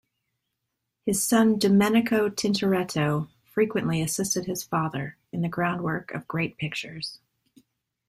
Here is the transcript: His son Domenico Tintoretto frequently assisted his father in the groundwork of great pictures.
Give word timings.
His 1.05 1.23
son 1.23 1.59
Domenico 1.59 2.27
Tintoretto 2.27 3.29
frequently 3.45 4.01
assisted 4.01 4.45
his 4.47 4.63
father 4.63 5.15
in 5.31 5.41
the 5.43 5.47
groundwork 5.47 6.09
of 6.15 6.27
great 6.27 6.57
pictures. 6.57 7.19